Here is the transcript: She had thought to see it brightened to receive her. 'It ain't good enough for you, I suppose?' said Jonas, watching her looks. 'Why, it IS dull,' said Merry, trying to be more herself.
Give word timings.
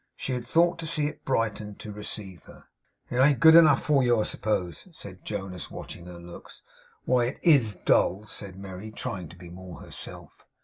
She 0.15 0.33
had 0.33 0.47
thought 0.47 0.79
to 0.79 0.87
see 0.87 1.05
it 1.05 1.23
brightened 1.25 1.77
to 1.81 1.91
receive 1.91 2.45
her. 2.45 2.63
'It 3.11 3.17
ain't 3.17 3.39
good 3.39 3.53
enough 3.53 3.83
for 3.83 4.01
you, 4.01 4.19
I 4.19 4.23
suppose?' 4.23 4.87
said 4.91 5.23
Jonas, 5.23 5.69
watching 5.69 6.07
her 6.07 6.17
looks. 6.17 6.63
'Why, 7.05 7.25
it 7.25 7.39
IS 7.43 7.75
dull,' 7.75 8.25
said 8.25 8.57
Merry, 8.57 8.89
trying 8.89 9.27
to 9.29 9.35
be 9.37 9.51
more 9.51 9.79
herself. 9.81 10.47